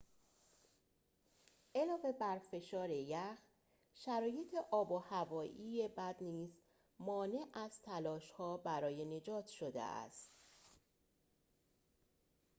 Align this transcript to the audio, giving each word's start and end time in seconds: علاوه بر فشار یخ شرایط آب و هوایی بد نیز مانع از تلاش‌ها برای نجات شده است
علاوه 1.75 2.11
بر 2.19 2.39
فشار 2.39 2.89
یخ 2.89 3.37
شرایط 3.93 4.47
آب 4.71 4.91
و 4.91 4.97
هوایی 4.97 5.87
بد 5.87 6.15
نیز 6.21 6.57
مانع 6.99 7.45
از 7.53 7.81
تلاش‌ها 7.81 8.57
برای 8.57 9.05
نجات 9.05 9.47
شده 9.47 9.81
است 9.81 10.31